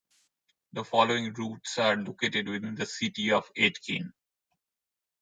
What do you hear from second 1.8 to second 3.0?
located within the